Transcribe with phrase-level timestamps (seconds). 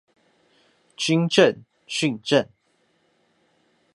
[0.97, 2.49] 軍政、訓政